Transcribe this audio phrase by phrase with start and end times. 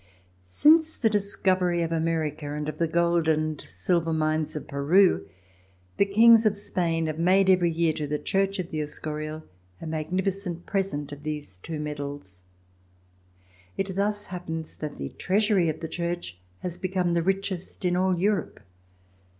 [0.47, 5.29] Since the discovery of America and of the gold and silver mines of Peru,
[5.97, 9.43] the Kings of Spain have made every 3^ear, to the Church of the Escurial,
[9.79, 12.41] a mag nificent present of these two metals.
[13.77, 18.17] It thus happens that the Treasury of the Church has become the richest in all
[18.17, 18.59] Europe.